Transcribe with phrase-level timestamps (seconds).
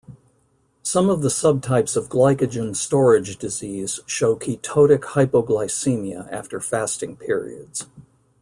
[0.81, 7.85] Some of the subtypes of Glycogen storage disease show ketotic hypoglycemia after fasting periods.